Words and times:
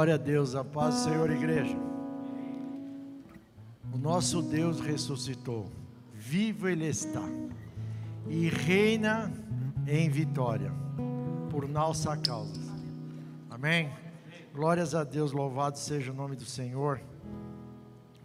Glória 0.00 0.14
a 0.14 0.16
Deus, 0.16 0.54
a 0.54 0.64
paz 0.64 0.94
do 0.94 1.00
Senhor, 1.02 1.30
igreja. 1.30 1.76
O 3.92 3.98
nosso 3.98 4.40
Deus 4.40 4.80
ressuscitou, 4.80 5.70
vivo 6.14 6.66
Ele 6.66 6.86
está, 6.86 7.28
e 8.26 8.48
reina 8.48 9.30
em 9.86 10.08
vitória, 10.08 10.72
por 11.50 11.68
nossa 11.68 12.16
causa. 12.16 12.62
Amém? 13.50 13.92
Glórias 14.54 14.94
a 14.94 15.04
Deus, 15.04 15.32
louvado 15.32 15.76
seja 15.76 16.12
o 16.12 16.14
nome 16.14 16.34
do 16.34 16.46
Senhor, 16.46 16.98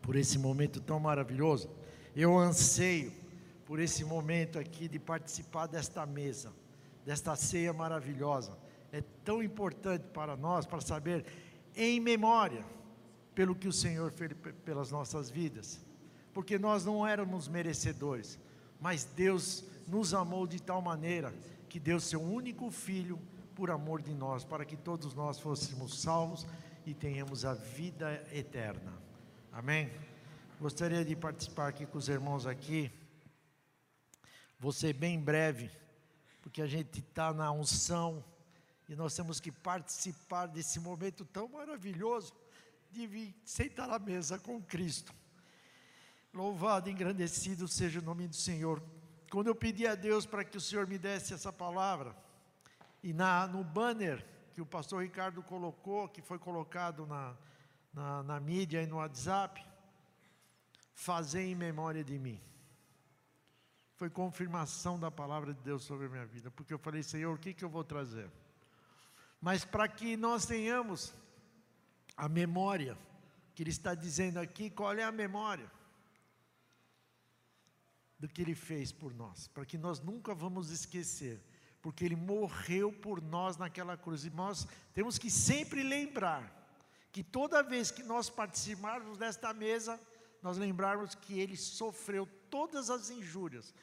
por 0.02 0.16
esse 0.16 0.40
momento 0.40 0.80
tão 0.80 0.98
maravilhoso. 0.98 1.70
Eu 2.16 2.38
anseio 2.38 3.12
por 3.66 3.82
esse 3.82 4.06
momento 4.06 4.58
aqui 4.58 4.88
de 4.88 4.98
participar 4.98 5.68
desta 5.68 6.06
mesa, 6.06 6.54
desta 7.06 7.36
ceia 7.36 7.74
maravilhosa 7.74 8.64
é 8.96 9.04
tão 9.26 9.44
importante 9.44 10.06
para 10.14 10.38
nós, 10.38 10.66
para 10.66 10.80
saber 10.80 11.26
em 11.76 12.00
memória 12.00 12.66
pelo 13.34 13.56
que 13.56 13.68
o 13.68 13.74
Senhor 13.74 14.12
fez 14.12 14.32
pelas 14.64 14.92
nossas 14.92 15.30
vidas, 15.30 15.80
porque 16.34 16.58
nós 16.58 16.86
não 16.86 17.06
éramos 17.06 17.48
merecedores, 17.48 18.40
mas 18.80 19.04
Deus 19.04 19.64
nos 19.88 20.14
amou 20.14 20.48
de 20.48 20.62
tal 20.62 20.82
maneira 20.82 21.34
que 21.70 21.80
deu 21.80 22.00
seu 22.00 22.22
único 22.22 22.72
filho 22.72 23.20
por 23.54 23.70
amor 23.72 24.02
de 24.02 24.14
nós, 24.14 24.44
para 24.44 24.66
que 24.66 24.76
todos 24.76 25.14
nós 25.14 25.40
fôssemos 25.40 26.02
salvos 26.02 26.46
e 26.86 26.94
tenhamos 26.94 27.46
a 27.46 27.54
vida 27.54 28.26
eterna. 28.32 28.94
Amém? 29.52 29.92
Gostaria 30.60 31.04
de 31.04 31.16
participar 31.16 31.68
aqui 31.68 31.86
com 31.86 31.98
os 31.98 32.08
irmãos 32.08 32.46
aqui. 32.46 32.92
Vou 34.60 34.72
ser 34.72 34.94
bem 34.94 35.20
breve, 35.20 35.70
porque 36.42 36.62
a 36.62 36.68
gente 36.68 37.00
está 37.00 37.34
na 37.34 37.52
unção 37.52 38.24
e 38.88 38.96
nós 38.96 39.16
temos 39.16 39.40
que 39.40 39.52
participar 39.52 40.48
desse 40.48 40.80
momento 40.80 41.26
tão 41.26 41.48
maravilhoso 41.48 42.34
de 42.92 43.08
vir 43.08 43.36
sentar 43.44 43.90
à 43.90 43.98
mesa 43.98 44.38
com 44.38 44.62
Cristo. 44.62 45.14
Louvado 46.34 46.90
engrandecido 46.90 47.68
seja 47.68 48.00
o 48.00 48.04
nome 48.04 48.28
do 48.28 48.36
Senhor. 48.36 48.82
Quando 49.32 49.48
eu 49.48 49.56
pedi 49.56 49.88
a 49.88 49.96
Deus 49.96 50.26
para 50.26 50.44
que 50.44 50.58
o 50.58 50.62
Senhor 50.62 50.86
me 50.88 50.98
desse 50.98 51.34
essa 51.34 51.52
palavra, 51.52 52.16
e 53.02 53.14
na, 53.14 53.48
no 53.48 53.64
banner 53.64 54.26
que 54.54 54.62
o 54.62 54.66
pastor 54.66 55.02
Ricardo 55.02 55.42
colocou, 55.44 56.08
que 56.08 56.22
foi 56.22 56.40
colocado 56.40 57.06
na, 57.06 57.36
na, 57.94 58.24
na 58.24 58.40
mídia 58.40 58.82
e 58.82 58.88
no 58.88 58.98
WhatsApp, 58.98 59.66
fazer 60.94 61.42
em 61.42 61.56
memória 61.56 62.04
de 62.04 62.18
mim. 62.18 62.42
Foi 63.96 64.10
confirmação 64.10 65.00
da 65.00 65.10
palavra 65.10 65.54
de 65.54 65.62
Deus 65.62 65.84
sobre 65.84 66.06
a 66.08 66.10
minha 66.10 66.26
vida, 66.26 66.52
porque 66.52 66.74
eu 66.74 66.80
falei, 66.80 67.04
Senhor, 67.04 67.36
o 67.36 67.40
que, 67.40 67.54
que 67.54 67.64
eu 67.64 67.70
vou 67.70 67.84
trazer? 67.84 68.30
Mas 69.46 69.64
para 69.64 69.88
que 69.88 70.18
nós 70.18 70.44
tenhamos 70.48 71.14
a 72.18 72.28
memória, 72.28 72.98
que 73.54 73.62
ele 73.62 73.70
está 73.70 73.94
dizendo 73.94 74.40
aqui, 74.40 74.72
qual 74.72 74.92
é 74.94 75.04
a 75.04 75.12
memória? 75.12 75.72
Do 78.18 78.28
que 78.28 78.42
ele 78.42 78.56
fez 78.56 78.92
por 78.92 79.14
nós, 79.14 79.48
para 79.50 79.64
que 79.64 79.78
nós 79.78 80.00
nunca 80.00 80.34
vamos 80.34 80.72
esquecer, 80.72 81.40
porque 81.80 82.04
ele 82.04 82.16
morreu 82.16 82.92
por 82.92 83.22
nós 83.22 83.56
naquela 83.56 83.96
cruz, 83.96 84.26
e 84.26 84.32
nós 84.32 84.68
temos 84.96 85.20
que 85.20 85.30
sempre 85.30 85.84
lembrar, 85.84 86.44
que 87.12 87.24
toda 87.24 87.62
vez 87.62 87.92
que 87.92 88.02
nós 88.02 88.32
participarmos 88.32 89.20
desta 89.20 89.54
mesa, 89.54 90.02
nós 90.42 90.58
lembrarmos 90.58 91.14
que 91.14 91.40
ele 91.40 91.56
sofreu 91.56 92.26
todas 92.50 92.90
as 92.90 93.12
injúrias, 93.12 93.76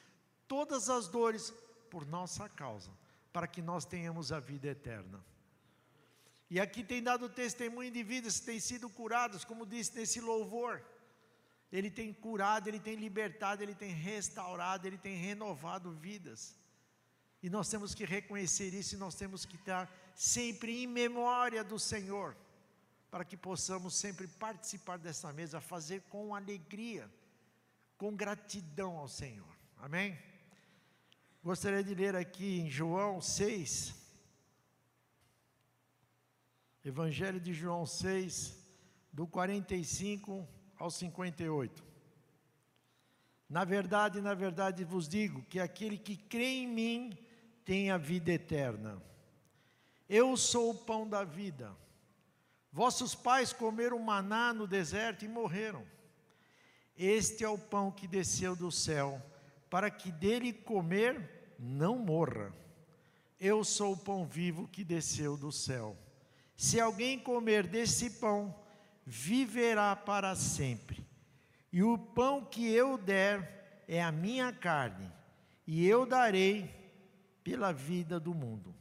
todas 0.45 0.89
as 0.89 1.07
dores 1.07 1.53
por 1.89 2.05
nossa 2.05 2.49
causa, 2.49 2.91
para 3.31 3.47
que 3.47 3.61
nós 3.61 3.85
tenhamos 3.85 4.33
a 4.33 4.41
vida 4.41 4.67
eterna. 4.67 5.23
E 6.49 6.59
aqui 6.59 6.83
tem 6.83 7.01
dado 7.01 7.29
testemunho 7.29 7.91
de 7.91 8.03
vidas 8.03 8.39
que 8.39 8.45
têm 8.45 8.59
sido 8.59 8.89
curadas, 8.89 9.43
como 9.43 9.65
disse 9.65 9.95
nesse 9.95 10.19
louvor. 10.21 10.83
Ele 11.71 11.89
tem 11.89 12.13
curado, 12.13 12.67
ele 12.67 12.79
tem 12.79 12.95
libertado, 12.95 13.63
ele 13.63 13.73
tem 13.73 13.91
restaurado, 13.91 14.85
ele 14.85 14.97
tem 14.97 15.15
renovado 15.15 15.91
vidas. 15.91 16.55
E 17.41 17.49
nós 17.49 17.67
temos 17.67 17.95
que 17.95 18.05
reconhecer 18.05 18.73
isso 18.73 18.95
e 18.95 18.97
nós 18.97 19.15
temos 19.15 19.45
que 19.45 19.55
estar 19.55 19.91
sempre 20.15 20.83
em 20.83 20.87
memória 20.87 21.63
do 21.63 21.79
Senhor, 21.79 22.37
para 23.09 23.25
que 23.25 23.35
possamos 23.35 23.95
sempre 23.95 24.27
participar 24.27 24.97
dessa 24.97 25.33
mesa, 25.33 25.59
fazer 25.59 26.03
com 26.03 26.35
alegria, 26.35 27.09
com 27.97 28.15
gratidão 28.15 28.97
ao 28.97 29.07
Senhor. 29.07 29.53
Amém? 29.77 30.17
Gostaria 31.43 31.83
de 31.83 31.93
ler 31.93 32.15
aqui 32.15 32.59
em 32.61 32.69
João 32.69 33.19
6, 33.19 33.93
Evangelho 36.83 37.39
de 37.39 37.53
João 37.53 37.85
6, 37.85 38.61
do 39.11 39.25
45 39.25 40.45
ao 40.77 40.91
58. 40.91 41.81
Na 43.49 43.63
verdade, 43.63 44.19
na 44.19 44.33
verdade 44.33 44.83
vos 44.83 45.07
digo 45.07 45.43
que 45.43 45.61
aquele 45.61 45.97
que 45.97 46.17
crê 46.17 46.63
em 46.63 46.67
mim 46.67 47.17
tem 47.63 47.89
a 47.89 47.97
vida 47.97 48.33
eterna. 48.33 49.01
Eu 50.09 50.35
sou 50.35 50.71
o 50.71 50.75
pão 50.75 51.07
da 51.07 51.23
vida. 51.23 51.73
Vossos 52.69 53.15
pais 53.15 53.53
comeram 53.53 53.97
maná 53.99 54.53
no 54.53 54.67
deserto 54.67 55.23
e 55.23 55.29
morreram. 55.29 55.85
Este 56.97 57.45
é 57.45 57.49
o 57.49 57.57
pão 57.57 57.91
que 57.91 58.07
desceu 58.07 58.57
do 58.57 58.71
céu, 58.71 59.21
para 59.69 59.89
que 59.89 60.11
dele 60.11 60.51
comer 60.51 61.55
não 61.57 61.97
morra. 61.97 62.53
Eu 63.39 63.63
sou 63.63 63.93
o 63.93 63.97
pão 63.97 64.25
vivo 64.25 64.67
que 64.67 64.83
desceu 64.83 65.37
do 65.37 65.51
céu. 65.51 65.97
Se 66.55 66.79
alguém 66.79 67.19
comer 67.19 67.67
desse 67.67 68.09
pão, 68.11 68.53
viverá 69.05 69.95
para 69.95 70.35
sempre. 70.35 71.05
E 71.71 71.81
o 71.83 71.97
pão 71.97 72.45
que 72.45 72.71
eu 72.71 72.97
der 72.97 73.83
é 73.87 74.01
a 74.01 74.11
minha 74.11 74.51
carne, 74.53 75.11
e 75.65 75.85
eu 75.87 76.05
darei 76.05 76.69
pela 77.43 77.71
vida 77.71 78.19
do 78.19 78.33
mundo. 78.33 78.73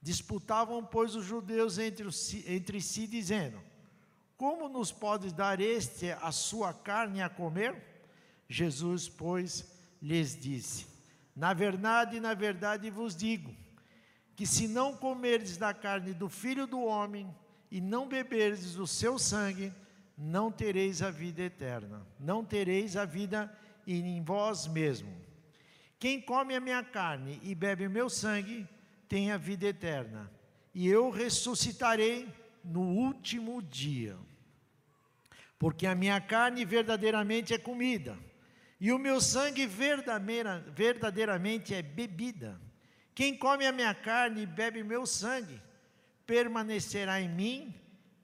Disputavam, 0.00 0.84
pois, 0.84 1.14
os 1.14 1.24
judeus 1.24 1.78
entre, 1.78 2.06
entre 2.46 2.80
si, 2.80 3.06
dizendo: 3.06 3.58
Como 4.36 4.68
nos 4.68 4.92
podes 4.92 5.32
dar 5.32 5.60
este 5.60 6.10
a 6.10 6.30
sua 6.30 6.74
carne 6.74 7.22
a 7.22 7.28
comer? 7.28 8.04
Jesus, 8.48 9.08
pois, 9.08 9.64
lhes 10.00 10.36
disse: 10.38 10.86
Na 11.34 11.54
verdade, 11.54 12.20
na 12.20 12.34
verdade 12.34 12.90
vos 12.90 13.16
digo 13.16 13.54
que 14.34 14.46
se 14.46 14.66
não 14.66 14.96
comerdes 14.96 15.56
da 15.56 15.74
carne 15.74 16.14
do 16.14 16.28
filho 16.28 16.66
do 16.66 16.82
homem 16.82 17.32
e 17.70 17.80
não 17.80 18.08
beberdes 18.08 18.74
do 18.74 18.86
seu 18.86 19.18
sangue, 19.18 19.72
não 20.16 20.50
tereis 20.50 21.02
a 21.02 21.10
vida 21.10 21.42
eterna, 21.42 22.06
não 22.18 22.44
tereis 22.44 22.96
a 22.96 23.04
vida 23.04 23.54
em 23.86 24.22
vós 24.22 24.66
mesmo. 24.66 25.14
Quem 25.98 26.20
come 26.20 26.54
a 26.54 26.60
minha 26.60 26.82
carne 26.82 27.40
e 27.42 27.54
bebe 27.54 27.86
o 27.86 27.90
meu 27.90 28.10
sangue, 28.10 28.68
tem 29.08 29.30
a 29.30 29.36
vida 29.36 29.66
eterna, 29.66 30.30
e 30.74 30.88
eu 30.88 31.10
ressuscitarei 31.10 32.28
no 32.64 32.80
último 32.80 33.62
dia. 33.62 34.16
Porque 35.58 35.86
a 35.86 35.94
minha 35.94 36.20
carne 36.20 36.64
verdadeiramente 36.64 37.54
é 37.54 37.58
comida, 37.58 38.18
e 38.80 38.90
o 38.90 38.98
meu 38.98 39.20
sangue 39.20 39.66
verdadeiramente 39.66 41.74
é 41.74 41.82
bebida. 41.82 42.60
Quem 43.14 43.36
come 43.36 43.66
a 43.66 43.72
minha 43.72 43.94
carne 43.94 44.42
e 44.42 44.46
bebe 44.46 44.82
meu 44.82 45.06
sangue, 45.06 45.60
permanecerá 46.26 47.20
em 47.20 47.28
mim 47.28 47.74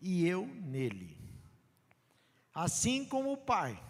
e 0.01 0.27
eu 0.27 0.47
nele. 0.47 1.17
Assim 2.55 3.05
como 3.05 3.33
o 3.33 3.37
Pai, 3.37 3.81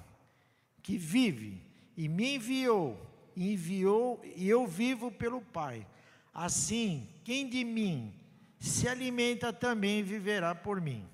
que 0.83 0.99
vive 0.99 1.63
e 1.97 2.09
me 2.09 2.35
enviou, 2.35 3.00
enviou 3.37 4.21
e 4.37 4.49
eu 4.49 4.67
vivo 4.67 5.11
pelo 5.11 5.41
Pai. 5.41 5.87
Assim, 6.35 7.09
quem 7.25 7.49
de 7.49 7.65
mim 7.65 8.15
se 8.59 8.89
alimenta 8.89 9.53
também 9.53 10.03
viverá 10.03 10.55
por 10.55 10.81
mim. 10.81 11.09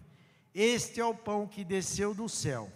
Este 0.54 1.00
é 1.00 1.04
o 1.04 1.14
pão 1.14 1.46
que 1.46 1.64
desceu 1.64 2.14
do 2.14 2.28
céu. 2.28 2.72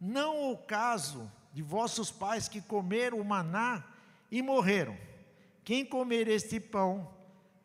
Não 0.00 0.50
o 0.50 0.56
caso 0.56 1.30
de 1.52 1.62
vossos 1.62 2.10
pais 2.10 2.48
que 2.48 2.60
comeram 2.60 3.20
o 3.20 3.24
maná 3.24 3.84
e 4.30 4.40
morreram. 4.42 4.96
Quem 5.70 5.86
comer 5.86 6.26
este 6.26 6.58
pão 6.58 7.08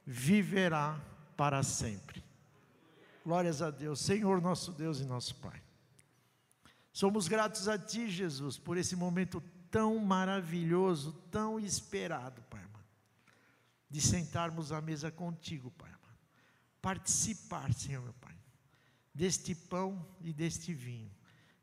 viverá 0.06 1.04
para 1.36 1.64
sempre. 1.64 2.24
Glórias 3.26 3.64
a 3.64 3.72
Deus, 3.72 4.00
Senhor 4.00 4.40
nosso 4.40 4.72
Deus 4.72 5.00
e 5.00 5.06
nosso 5.06 5.34
Pai. 5.38 5.60
Somos 6.94 7.28
gratos 7.28 7.68
a 7.68 7.80
Ti, 7.80 8.08
Jesus, 8.08 8.60
por 8.60 8.78
esse 8.78 8.96
momento 8.96 9.42
tão 9.72 9.98
maravilhoso, 9.98 11.14
tão 11.32 11.60
esperado, 11.60 12.44
Pai 12.44 12.62
de 13.90 14.02
sentarmos 14.02 14.74
à 14.74 14.82
mesa 14.82 15.10
contigo, 15.10 15.72
Pai. 15.72 15.90
Participar, 16.82 17.74
Senhor 17.74 18.04
meu 18.04 18.14
Pai, 18.14 18.36
deste 19.14 19.56
pão 19.56 20.06
e 20.22 20.34
deste 20.34 20.74
vinho, 20.74 21.10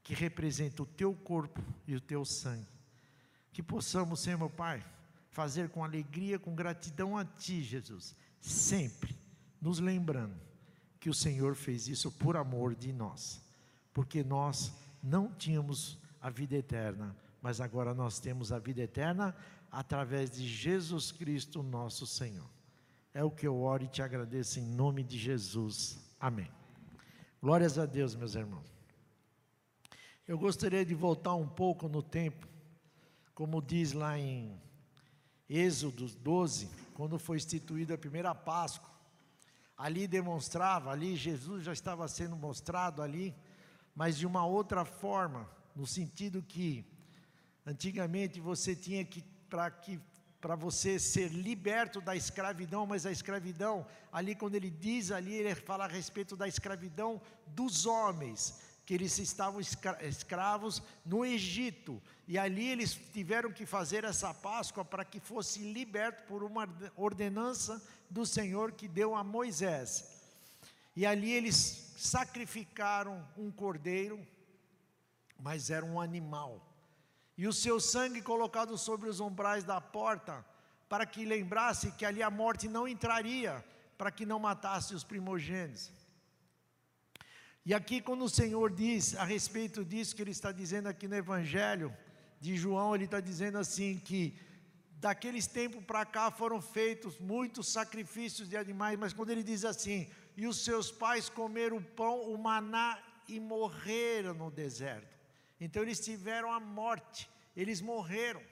que 0.02 0.14
representa 0.14 0.82
o 0.82 0.86
Teu 0.86 1.14
corpo 1.14 1.62
e 1.86 1.94
o 1.94 2.00
Teu 2.00 2.24
sangue. 2.24 2.66
Que 3.52 3.62
possamos, 3.62 4.20
Senhor 4.20 4.38
meu 4.38 4.48
Pai, 4.48 4.82
fazer 5.32 5.70
com 5.70 5.82
alegria, 5.82 6.38
com 6.38 6.54
gratidão 6.54 7.16
a 7.16 7.24
Ti, 7.24 7.62
Jesus, 7.62 8.14
sempre 8.38 9.16
nos 9.60 9.80
lembrando 9.80 10.36
que 11.00 11.10
o 11.10 11.14
Senhor 11.14 11.56
fez 11.56 11.88
isso 11.88 12.12
por 12.12 12.36
amor 12.36 12.74
de 12.76 12.92
nós, 12.92 13.42
porque 13.92 14.22
nós 14.22 14.72
não 15.02 15.32
tínhamos 15.32 15.98
a 16.20 16.30
vida 16.30 16.54
eterna, 16.54 17.16
mas 17.40 17.60
agora 17.60 17.92
nós 17.92 18.20
temos 18.20 18.52
a 18.52 18.58
vida 18.58 18.82
eterna 18.82 19.34
através 19.70 20.30
de 20.30 20.46
Jesus 20.46 21.10
Cristo, 21.10 21.62
nosso 21.62 22.06
Senhor. 22.06 22.48
É 23.14 23.24
o 23.24 23.30
que 23.30 23.46
eu 23.46 23.58
oro 23.58 23.84
e 23.84 23.88
te 23.88 24.02
agradeço 24.02 24.60
em 24.60 24.62
nome 24.62 25.02
de 25.02 25.18
Jesus. 25.18 25.98
Amém. 26.20 26.50
Glórias 27.40 27.78
a 27.78 27.86
Deus, 27.86 28.14
meus 28.14 28.34
irmãos. 28.34 28.70
Eu 30.28 30.38
gostaria 30.38 30.84
de 30.84 30.94
voltar 30.94 31.34
um 31.34 31.48
pouco 31.48 31.88
no 31.88 32.02
tempo, 32.02 32.46
como 33.34 33.60
diz 33.60 33.92
lá 33.92 34.18
em 34.18 34.60
Êxodo 35.54 36.06
12, 36.06 36.70
quando 36.94 37.18
foi 37.18 37.36
instituída 37.36 37.92
a 37.92 37.98
primeira 37.98 38.34
Páscoa. 38.34 38.88
Ali 39.76 40.06
demonstrava, 40.06 40.90
ali 40.90 41.14
Jesus 41.14 41.64
já 41.64 41.74
estava 41.74 42.08
sendo 42.08 42.34
mostrado 42.36 43.02
ali, 43.02 43.34
mas 43.94 44.16
de 44.16 44.26
uma 44.26 44.46
outra 44.46 44.82
forma, 44.86 45.46
no 45.76 45.86
sentido 45.86 46.42
que 46.42 46.86
antigamente 47.66 48.40
você 48.40 48.74
tinha 48.74 49.04
que 49.04 49.22
para 49.50 49.70
que 49.70 50.00
para 50.40 50.56
você 50.56 50.98
ser 50.98 51.28
liberto 51.28 52.00
da 52.00 52.16
escravidão, 52.16 52.84
mas 52.84 53.06
a 53.06 53.12
escravidão, 53.12 53.86
ali 54.10 54.34
quando 54.34 54.56
ele 54.56 54.70
diz 54.70 55.12
ali, 55.12 55.34
ele 55.34 55.54
fala 55.54 55.84
a 55.84 55.88
respeito 55.88 56.34
da 56.34 56.48
escravidão 56.48 57.20
dos 57.46 57.86
homens, 57.86 58.58
que 58.84 58.94
eles 58.94 59.18
estavam 59.18 59.60
escravos 59.60 60.82
no 61.04 61.24
Egito, 61.24 62.02
e 62.26 62.38
ali 62.38 62.68
eles 62.68 62.98
tiveram 63.12 63.52
que 63.52 63.64
fazer 63.64 64.04
essa 64.04 64.34
Páscoa 64.34 64.84
para 64.84 65.04
que 65.04 65.20
fosse 65.20 65.60
liberto 65.60 66.24
por 66.24 66.42
uma 66.42 66.68
ordenança 66.96 67.82
do 68.10 68.26
Senhor 68.26 68.72
que 68.72 68.88
deu 68.88 69.14
a 69.14 69.22
Moisés. 69.22 70.20
E 70.94 71.06
ali 71.06 71.30
eles 71.32 71.92
sacrificaram 71.96 73.26
um 73.36 73.50
cordeiro, 73.50 74.20
mas 75.38 75.70
era 75.70 75.84
um 75.84 76.00
animal 76.00 76.72
e 77.36 77.46
o 77.46 77.52
seu 77.52 77.80
sangue 77.80 78.20
colocado 78.20 78.76
sobre 78.76 79.08
os 79.08 79.20
umbrais 79.20 79.64
da 79.64 79.80
porta, 79.80 80.44
para 80.88 81.06
que 81.06 81.24
lembrasse 81.24 81.90
que 81.92 82.04
ali 82.04 82.22
a 82.22 82.30
morte 82.30 82.68
não 82.68 82.86
entraria, 82.86 83.64
para 83.96 84.10
que 84.10 84.26
não 84.26 84.38
matasse 84.38 84.94
os 84.94 85.02
primogênitos. 85.02 85.90
E 87.64 87.72
aqui, 87.72 88.00
quando 88.00 88.24
o 88.24 88.28
Senhor 88.28 88.72
diz 88.72 89.14
a 89.14 89.24
respeito 89.24 89.84
disso, 89.84 90.16
que 90.16 90.22
Ele 90.22 90.32
está 90.32 90.50
dizendo 90.50 90.88
aqui 90.88 91.06
no 91.06 91.14
Evangelho 91.14 91.96
de 92.40 92.56
João, 92.56 92.94
Ele 92.94 93.04
está 93.04 93.20
dizendo 93.20 93.58
assim: 93.58 93.98
que 93.98 94.36
daqueles 94.94 95.46
tempos 95.46 95.84
para 95.84 96.04
cá 96.04 96.30
foram 96.30 96.60
feitos 96.60 97.18
muitos 97.18 97.72
sacrifícios 97.72 98.48
de 98.48 98.56
animais, 98.56 98.98
mas 98.98 99.12
quando 99.12 99.30
Ele 99.30 99.44
diz 99.44 99.64
assim: 99.64 100.10
e 100.36 100.46
os 100.46 100.64
seus 100.64 100.90
pais 100.90 101.28
comeram 101.28 101.76
o 101.76 101.84
pão, 101.84 102.32
o 102.32 102.36
maná 102.36 103.00
e 103.28 103.38
morreram 103.38 104.34
no 104.34 104.50
deserto. 104.50 105.16
Então 105.60 105.82
eles 105.82 106.00
tiveram 106.00 106.52
a 106.52 106.58
morte, 106.58 107.30
eles 107.56 107.80
morreram. 107.80 108.42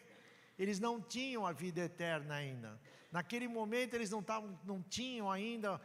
Eles 0.57 0.79
não 0.79 1.01
tinham 1.01 1.47
a 1.47 1.53
vida 1.53 1.81
eterna 1.81 2.35
ainda. 2.35 2.79
Naquele 3.11 3.49
momento 3.49 3.95
eles 3.95 4.11
não, 4.11 4.23
tavam, 4.23 4.61
não 4.63 4.83
tinham 4.83 5.31
ainda. 5.31 5.81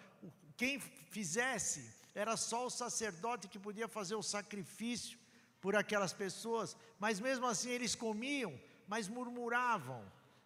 Quem 0.58 0.80
fizesse 0.80 1.96
era 2.16 2.38
só 2.38 2.66
o 2.66 2.70
sacerdote 2.70 3.50
que 3.50 3.60
podia 3.60 3.90
fazer 3.90 4.16
o 4.16 4.24
sacrifício 4.24 5.20
por 5.60 5.76
aquelas 5.76 6.14
pessoas. 6.14 6.78
Mas 6.98 7.20
mesmo 7.20 7.46
assim 7.46 7.70
eles 7.70 7.94
comiam, 7.94 8.58
mas 8.88 9.10
murmuravam, 9.10 10.02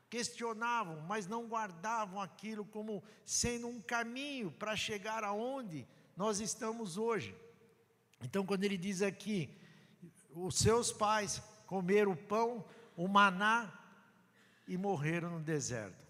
questionavam, 0.09 0.99
mas 1.01 1.27
não 1.27 1.47
guardavam 1.47 2.19
aquilo 2.19 2.65
como 2.65 3.03
sendo 3.23 3.67
um 3.67 3.79
caminho 3.79 4.51
para 4.51 4.75
chegar 4.75 5.23
aonde 5.23 5.87
nós 6.17 6.39
estamos 6.39 6.97
hoje. 6.97 7.35
Então, 8.21 8.45
quando 8.45 8.63
ele 8.63 8.77
diz 8.77 9.03
aqui, 9.03 9.55
os 10.31 10.55
seus 10.55 10.91
pais 10.91 11.41
comeram 11.67 12.13
o 12.13 12.17
pão, 12.17 12.65
o 12.97 13.07
maná 13.07 13.71
e 14.67 14.75
morreram 14.75 15.29
no 15.29 15.39
deserto. 15.39 16.07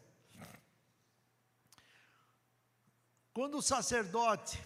Quando 3.34 3.58
o 3.58 3.62
sacerdote, 3.62 4.62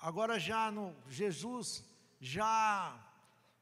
agora 0.00 0.38
já 0.38 0.70
no 0.70 0.94
Jesus, 1.08 1.84
já 2.20 2.98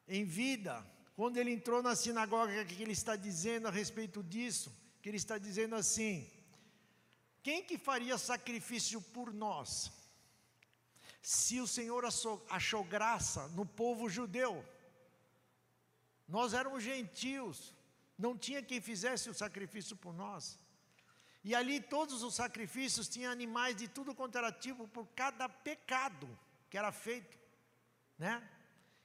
em 0.06 0.24
vida, 0.24 0.84
quando 1.14 1.36
ele 1.36 1.52
entrou 1.52 1.82
na 1.82 1.96
sinagoga, 1.96 2.64
que 2.64 2.82
ele 2.82 2.92
está 2.92 3.16
dizendo 3.16 3.68
a 3.68 3.70
respeito 3.70 4.22
disso? 4.22 4.72
Que 5.02 5.08
ele 5.08 5.16
está 5.16 5.36
dizendo 5.36 5.74
assim: 5.74 6.30
quem 7.42 7.62
que 7.62 7.76
faria 7.76 8.16
sacrifício 8.16 9.00
por 9.00 9.32
nós? 9.32 9.90
Se 11.20 11.60
o 11.60 11.66
Senhor 11.66 12.04
achou 12.48 12.84
graça 12.84 13.48
no 13.48 13.66
povo 13.66 14.08
judeu, 14.08 14.64
nós 16.26 16.54
éramos 16.54 16.82
gentios, 16.82 17.74
não 18.16 18.36
tinha 18.36 18.62
quem 18.62 18.80
fizesse 18.80 19.28
o 19.28 19.34
sacrifício 19.34 19.96
por 19.96 20.14
nós. 20.14 20.58
E 21.44 21.54
ali 21.54 21.80
todos 21.80 22.22
os 22.22 22.34
sacrifícios 22.34 23.08
tinham 23.08 23.32
animais 23.32 23.76
de 23.76 23.88
tudo 23.88 24.14
quanto 24.14 24.36
era 24.36 24.50
tipo 24.50 24.86
por 24.88 25.06
cada 25.08 25.48
pecado 25.48 26.28
que 26.68 26.76
era 26.76 26.92
feito, 26.92 27.38
né? 28.18 28.46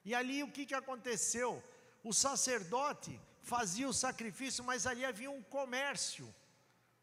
E 0.04 0.14
ali 0.14 0.44
o 0.44 0.52
que, 0.52 0.66
que 0.66 0.76
aconteceu? 0.76 1.64
O 2.04 2.12
sacerdote 2.12 3.20
fazia 3.42 3.88
o 3.88 3.94
sacrifício, 3.94 4.64
mas 4.64 4.86
ali 4.86 5.06
havia 5.06 5.32
um 5.32 5.42
comércio 5.42 6.34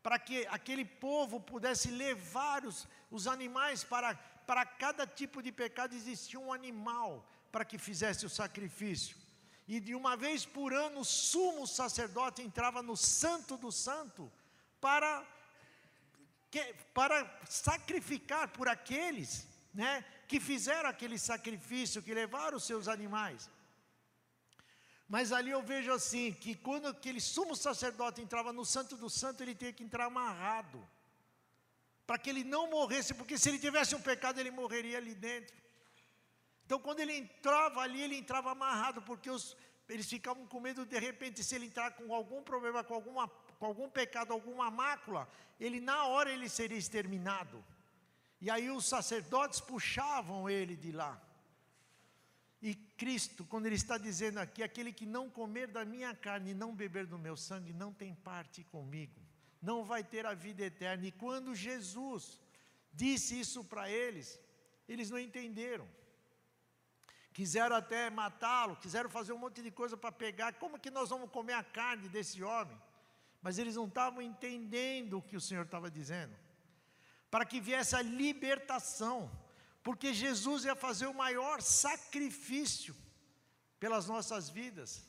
para 0.02 0.18
que 0.18 0.46
aquele 0.48 0.84
povo 0.84 1.40
pudesse 1.40 1.90
levar 1.90 2.64
os, 2.64 2.86
os 3.10 3.26
animais 3.26 3.84
para, 3.84 4.14
para 4.46 4.64
cada 4.66 5.06
tipo 5.06 5.42
de 5.42 5.52
pecado 5.52 5.94
existia 5.94 6.40
um 6.40 6.52
animal 6.52 7.26
para 7.52 7.64
que 7.64 7.78
fizesse 7.78 8.24
o 8.26 8.30
sacrifício 8.30 9.16
e 9.70 9.78
de 9.78 9.94
uma 9.94 10.16
vez 10.16 10.44
por 10.44 10.72
ano 10.72 11.00
o 11.00 11.04
sumo 11.04 11.64
sacerdote 11.64 12.42
entrava 12.42 12.82
no 12.82 12.96
santo 12.96 13.56
do 13.56 13.70
santo 13.70 14.30
para, 14.80 15.24
para 16.94 17.40
sacrificar 17.48 18.48
por 18.48 18.68
aqueles 18.68 19.46
né, 19.74 20.04
que 20.26 20.40
fizeram 20.40 20.88
aquele 20.88 21.18
sacrifício, 21.18 22.02
que 22.02 22.14
levaram 22.14 22.56
os 22.56 22.64
seus 22.64 22.88
animais. 22.88 23.48
Mas 25.08 25.32
ali 25.32 25.50
eu 25.50 25.62
vejo 25.62 25.92
assim, 25.92 26.32
que 26.32 26.54
quando 26.54 26.86
aquele 26.88 27.20
sumo 27.20 27.56
sacerdote 27.56 28.20
entrava 28.20 28.52
no 28.52 28.64
santo 28.64 28.96
do 28.96 29.10
santo, 29.10 29.42
ele 29.42 29.54
tinha 29.54 29.72
que 29.72 29.82
entrar 29.82 30.04
amarrado, 30.04 30.88
para 32.06 32.18
que 32.18 32.30
ele 32.30 32.44
não 32.44 32.70
morresse, 32.70 33.14
porque 33.14 33.36
se 33.36 33.48
ele 33.48 33.58
tivesse 33.58 33.94
um 33.94 34.00
pecado, 34.00 34.38
ele 34.38 34.50
morreria 34.50 34.98
ali 34.98 35.14
dentro. 35.14 35.54
Então, 36.64 36.78
quando 36.78 37.00
ele 37.00 37.16
entrava 37.16 37.80
ali, 37.80 38.00
ele 38.00 38.16
entrava 38.16 38.52
amarrado, 38.52 39.02
porque 39.02 39.28
os, 39.28 39.56
eles 39.88 40.08
ficavam 40.08 40.46
com 40.46 40.60
medo 40.60 40.86
de 40.86 40.98
repente, 40.98 41.42
se 41.42 41.56
ele 41.56 41.66
entrar 41.66 41.90
com 41.92 42.14
algum 42.14 42.42
problema, 42.44 42.84
com, 42.84 42.94
alguma, 42.94 43.28
com 43.60 43.66
algum 43.66 43.88
pecado, 43.88 44.32
alguma 44.32 44.70
mácula, 44.70 45.28
ele 45.60 45.80
na 45.80 46.06
hora 46.06 46.32
ele 46.32 46.48
seria 46.48 46.78
exterminado. 46.78 47.62
E 48.40 48.50
aí 48.50 48.70
os 48.70 48.86
sacerdotes 48.86 49.60
puxavam 49.60 50.48
ele 50.48 50.74
de 50.74 50.90
lá. 50.90 51.20
E 52.62 52.74
Cristo, 52.74 53.44
quando 53.44 53.66
Ele 53.66 53.74
está 53.74 53.96
dizendo 53.98 54.38
aqui: 54.38 54.62
aquele 54.62 54.92
que 54.92 55.06
não 55.06 55.30
comer 55.30 55.66
da 55.66 55.84
minha 55.84 56.14
carne 56.14 56.50
e 56.50 56.54
não 56.54 56.74
beber 56.74 57.06
do 57.06 57.18
meu 57.18 57.36
sangue, 57.36 57.72
não 57.72 57.92
tem 57.92 58.14
parte 58.14 58.64
comigo, 58.64 59.20
não 59.60 59.84
vai 59.84 60.02
ter 60.02 60.24
a 60.26 60.34
vida 60.34 60.64
eterna. 60.64 61.06
E 61.06 61.12
quando 61.12 61.54
Jesus 61.54 62.40
disse 62.92 63.38
isso 63.38 63.62
para 63.62 63.90
eles, 63.90 64.40
eles 64.88 65.10
não 65.10 65.18
entenderam 65.18 65.86
quiseram 67.32 67.76
até 67.76 68.10
matá-lo, 68.10 68.76
quiseram 68.76 69.08
fazer 69.08 69.32
um 69.32 69.38
monte 69.38 69.62
de 69.62 69.70
coisa 69.70 69.96
para 69.96 70.12
pegar. 70.12 70.54
Como 70.54 70.78
que 70.78 70.90
nós 70.90 71.08
vamos 71.08 71.30
comer 71.30 71.54
a 71.54 71.62
carne 71.62 72.08
desse 72.08 72.42
homem? 72.42 72.76
Mas 73.42 73.58
eles 73.58 73.76
não 73.76 73.86
estavam 73.86 74.20
entendendo 74.20 75.18
o 75.18 75.22
que 75.22 75.36
o 75.36 75.40
Senhor 75.40 75.64
estava 75.64 75.90
dizendo. 75.90 76.36
Para 77.30 77.44
que 77.44 77.60
viesse 77.60 77.94
a 77.96 78.02
libertação, 78.02 79.30
porque 79.82 80.12
Jesus 80.12 80.64
ia 80.64 80.74
fazer 80.74 81.06
o 81.06 81.14
maior 81.14 81.62
sacrifício 81.62 82.94
pelas 83.78 84.06
nossas 84.06 84.50
vidas. 84.50 85.06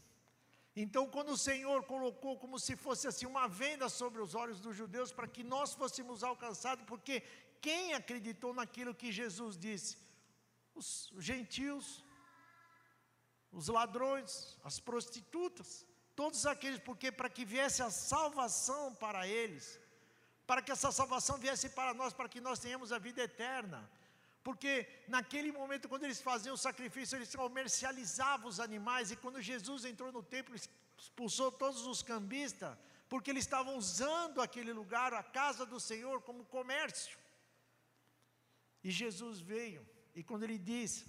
Então, 0.75 1.05
quando 1.07 1.31
o 1.31 1.37
Senhor 1.37 1.83
colocou 1.83 2.37
como 2.39 2.57
se 2.57 2.75
fosse 2.77 3.05
assim 3.07 3.25
uma 3.25 3.47
venda 3.47 3.89
sobre 3.89 4.21
os 4.21 4.33
olhos 4.33 4.61
dos 4.61 4.75
judeus 4.75 5.11
para 5.11 5.27
que 5.27 5.43
nós 5.43 5.73
fôssemos 5.73 6.23
alcançados, 6.23 6.85
porque 6.85 7.21
quem 7.59 7.93
acreditou 7.93 8.53
naquilo 8.53 8.95
que 8.95 9.11
Jesus 9.11 9.57
disse? 9.57 9.97
Os 10.73 11.11
gentios, 11.17 12.05
os 13.51 13.67
ladrões, 13.67 14.57
as 14.63 14.79
prostitutas, 14.79 15.85
todos 16.15 16.45
aqueles, 16.45 16.79
porque 16.79 17.11
para 17.11 17.29
que 17.29 17.43
viesse 17.45 17.81
a 17.81 17.89
salvação 17.89 18.93
para 18.93 19.27
eles, 19.27 19.79
para 20.45 20.61
que 20.61 20.71
essa 20.71 20.91
salvação 20.91 21.37
viesse 21.37 21.69
para 21.69 21.93
nós, 21.93 22.13
para 22.13 22.29
que 22.29 22.41
nós 22.41 22.59
tenhamos 22.59 22.91
a 22.91 22.97
vida 22.97 23.21
eterna. 23.21 23.89
Porque 24.43 24.87
naquele 25.07 25.51
momento, 25.51 25.87
quando 25.87 26.03
eles 26.03 26.21
faziam 26.21 26.55
o 26.55 26.57
sacrifício, 26.57 27.15
eles 27.15 27.33
comercializavam 27.35 28.47
os 28.47 28.59
animais, 28.59 29.11
e 29.11 29.15
quando 29.15 29.41
Jesus 29.41 29.85
entrou 29.85 30.11
no 30.11 30.23
templo, 30.23 30.55
expulsou 30.97 31.51
todos 31.51 31.85
os 31.85 32.01
cambistas, 32.01 32.75
porque 33.07 33.29
eles 33.29 33.43
estavam 33.43 33.75
usando 33.77 34.41
aquele 34.41 34.73
lugar, 34.73 35.13
a 35.13 35.23
casa 35.23 35.65
do 35.65 35.79
Senhor, 35.79 36.21
como 36.21 36.43
comércio. 36.45 37.17
E 38.83 38.89
Jesus 38.89 39.39
veio 39.39 39.85
E 40.13 40.23
quando 40.23 40.43
ele 40.43 40.57
diz 40.57 41.05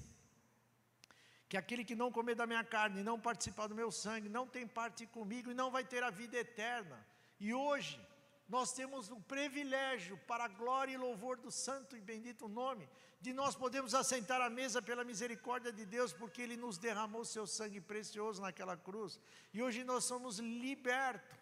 que 1.52 1.56
aquele 1.58 1.84
que 1.84 1.94
não 1.94 2.10
comer 2.10 2.34
da 2.34 2.46
minha 2.46 2.64
carne 2.64 3.00
e 3.00 3.04
não 3.04 3.20
participar 3.20 3.66
do 3.66 3.74
meu 3.74 3.90
sangue, 3.92 4.26
não 4.26 4.46
tem 4.46 4.66
parte 4.66 5.04
comigo 5.04 5.50
e 5.50 5.54
não 5.54 5.70
vai 5.70 5.84
ter 5.84 6.02
a 6.02 6.08
vida 6.08 6.38
eterna. 6.38 7.06
E 7.38 7.52
hoje, 7.52 8.00
nós 8.48 8.72
temos 8.72 9.10
o 9.10 9.20
privilégio, 9.20 10.16
para 10.26 10.44
a 10.44 10.48
glória 10.48 10.94
e 10.94 10.96
louvor 10.96 11.36
do 11.36 11.50
santo 11.50 11.94
e 11.94 12.00
bendito 12.00 12.48
nome, 12.48 12.88
de 13.20 13.34
nós 13.34 13.54
podermos 13.54 13.94
assentar 13.94 14.40
à 14.40 14.48
mesa 14.48 14.80
pela 14.80 15.04
misericórdia 15.04 15.70
de 15.70 15.84
Deus, 15.84 16.10
porque 16.10 16.40
Ele 16.40 16.56
nos 16.56 16.78
derramou 16.78 17.22
seu 17.22 17.46
sangue 17.46 17.82
precioso 17.82 18.40
naquela 18.40 18.74
cruz. 18.74 19.20
E 19.52 19.62
hoje 19.62 19.84
nós 19.84 20.04
somos 20.06 20.38
libertos, 20.38 21.36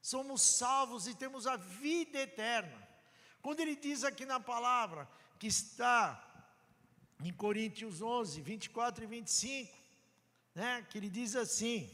somos 0.00 0.40
salvos 0.40 1.06
e 1.06 1.14
temos 1.14 1.46
a 1.46 1.56
vida 1.56 2.20
eterna. 2.20 2.88
Quando 3.42 3.60
Ele 3.60 3.76
diz 3.76 4.02
aqui 4.02 4.24
na 4.24 4.40
palavra, 4.40 5.06
que 5.38 5.46
está 5.46 6.31
em 7.22 7.32
Coríntios 7.32 8.02
11, 8.02 8.40
24 8.40 9.04
e 9.04 9.06
25, 9.06 9.72
né, 10.54 10.84
que 10.90 10.98
ele 10.98 11.08
diz 11.08 11.36
assim: 11.36 11.90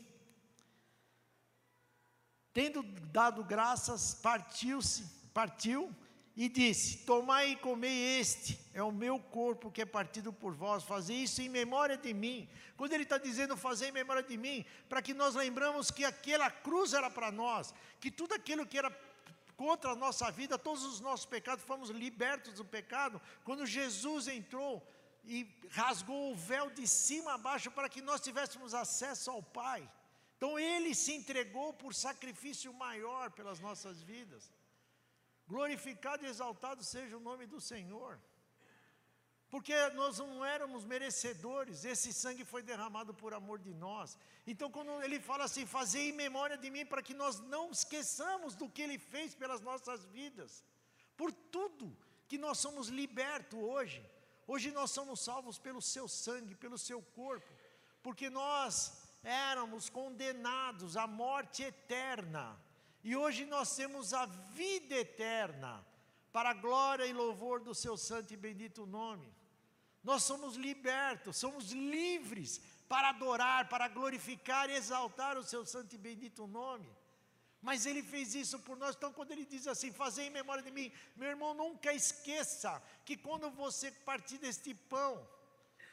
Tendo 2.52 2.82
dado 2.82 3.44
graças, 3.44 4.14
partiu-se, 4.14 5.04
partiu 5.34 5.94
e 6.34 6.48
disse: 6.48 7.04
Tomai 7.04 7.50
e 7.50 7.56
comei 7.56 8.18
este, 8.18 8.58
é 8.72 8.82
o 8.82 8.90
meu 8.90 9.18
corpo 9.18 9.70
que 9.70 9.82
é 9.82 9.86
partido 9.86 10.32
por 10.32 10.54
vós, 10.54 10.82
fazei 10.82 11.16
isso 11.16 11.42
em 11.42 11.48
memória 11.48 11.96
de 11.96 12.14
mim. 12.14 12.48
Quando 12.76 12.92
ele 12.94 13.02
está 13.02 13.18
dizendo 13.18 13.56
fazer 13.56 13.88
em 13.88 13.92
memória 13.92 14.22
de 14.22 14.36
mim, 14.36 14.64
para 14.88 15.02
que 15.02 15.12
nós 15.12 15.34
lembramos 15.34 15.90
que 15.90 16.04
aquela 16.04 16.50
cruz 16.50 16.94
era 16.94 17.10
para 17.10 17.30
nós, 17.30 17.74
que 18.00 18.10
tudo 18.10 18.34
aquilo 18.34 18.66
que 18.66 18.78
era 18.78 18.90
contra 19.56 19.90
a 19.90 19.96
nossa 19.96 20.30
vida, 20.30 20.56
todos 20.56 20.84
os 20.84 21.00
nossos 21.00 21.26
pecados, 21.26 21.64
fomos 21.64 21.90
libertos 21.90 22.54
do 22.54 22.64
pecado, 22.64 23.20
quando 23.44 23.66
Jesus 23.66 24.28
entrou 24.28 24.80
e 25.28 25.38
rasgou 25.70 26.32
o 26.32 26.34
véu 26.34 26.70
de 26.70 26.86
cima 26.86 27.34
a 27.34 27.38
baixo 27.38 27.70
para 27.70 27.88
que 27.88 28.00
nós 28.00 28.20
tivéssemos 28.28 28.72
acesso 28.72 29.30
ao 29.30 29.42
Pai. 29.42 29.80
Então 30.36 30.58
ele 30.58 30.94
se 30.94 31.12
entregou 31.12 31.68
por 31.74 31.94
sacrifício 31.94 32.72
maior 32.72 33.30
pelas 33.32 33.60
nossas 33.60 34.00
vidas. 34.02 34.50
Glorificado 35.46 36.24
e 36.24 36.28
exaltado 36.28 36.82
seja 36.82 37.18
o 37.18 37.20
nome 37.28 37.46
do 37.46 37.60
Senhor. 37.60 38.18
Porque 39.50 39.74
nós 39.90 40.18
não 40.18 40.44
éramos 40.44 40.84
merecedores, 40.84 41.84
esse 41.84 42.12
sangue 42.12 42.44
foi 42.44 42.62
derramado 42.62 43.12
por 43.14 43.32
amor 43.34 43.58
de 43.58 43.72
nós. 43.72 44.18
Então, 44.46 44.70
quando 44.70 45.02
ele 45.02 45.18
fala 45.20 45.44
assim, 45.44 45.64
fazer 45.66 46.00
em 46.00 46.12
memória 46.12 46.56
de 46.56 46.70
mim, 46.70 46.84
para 46.84 47.02
que 47.02 47.14
nós 47.14 47.40
não 47.40 47.70
esqueçamos 47.70 48.54
do 48.54 48.68
que 48.68 48.82
ele 48.82 48.98
fez 48.98 49.34
pelas 49.34 49.62
nossas 49.62 50.04
vidas, 50.06 50.62
por 51.16 51.32
tudo 51.32 51.96
que 52.28 52.36
nós 52.36 52.58
somos 52.58 52.88
libertos 52.88 53.58
hoje. 53.58 54.02
Hoje 54.52 54.70
nós 54.72 54.90
somos 54.90 55.20
salvos 55.20 55.58
pelo 55.58 55.82
seu 55.82 56.08
sangue, 56.08 56.54
pelo 56.54 56.78
seu 56.78 57.02
corpo, 57.02 57.52
porque 58.02 58.30
nós 58.30 59.06
éramos 59.22 59.90
condenados 59.90 60.96
à 60.96 61.06
morte 61.06 61.62
eterna, 61.62 62.58
e 63.04 63.14
hoje 63.14 63.44
nós 63.44 63.76
temos 63.76 64.14
a 64.14 64.24
vida 64.24 64.94
eterna, 64.94 65.86
para 66.32 66.50
a 66.50 66.54
glória 66.54 67.04
e 67.04 67.12
louvor 67.12 67.60
do 67.60 67.74
seu 67.74 67.96
santo 67.98 68.32
e 68.32 68.38
bendito 68.38 68.86
nome. 68.86 69.30
Nós 70.02 70.22
somos 70.22 70.56
libertos, 70.56 71.36
somos 71.36 71.70
livres 71.72 72.58
para 72.88 73.10
adorar, 73.10 73.68
para 73.68 73.86
glorificar 73.88 74.70
e 74.70 74.74
exaltar 74.74 75.36
o 75.36 75.44
seu 75.44 75.66
santo 75.66 75.94
e 75.94 75.98
bendito 75.98 76.46
nome. 76.46 76.88
Mas 77.60 77.86
ele 77.86 78.02
fez 78.02 78.34
isso 78.34 78.58
por 78.60 78.76
nós. 78.76 78.94
Então, 78.94 79.12
quando 79.12 79.32
ele 79.32 79.44
diz 79.44 79.66
assim, 79.66 79.92
fazer 79.92 80.22
em 80.24 80.30
memória 80.30 80.62
de 80.62 80.70
mim, 80.70 80.92
meu 81.16 81.28
irmão, 81.28 81.54
nunca 81.54 81.92
esqueça 81.92 82.82
que 83.04 83.16
quando 83.16 83.50
você 83.50 83.90
partir 83.90 84.38
deste 84.38 84.74
pão, 84.74 85.28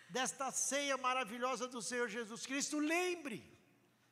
desta 0.10 0.52
ceia 0.52 0.98
maravilhosa 0.98 1.68
do 1.68 1.82
Senhor 1.82 2.08
Jesus 2.08 2.46
Cristo, 2.46 2.78
lembre 2.78 3.44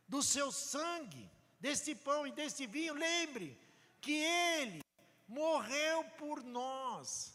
do 0.07 0.23
seu 0.23 0.51
sangue, 0.51 1.29
deste 1.59 1.93
pão 1.95 2.25
e 2.25 2.31
deste 2.31 2.65
vinho, 2.65 2.93
lembre 2.93 3.57
que 4.01 4.13
ele 4.13 4.81
morreu 5.27 6.03
por 6.17 6.43
nós. 6.43 7.33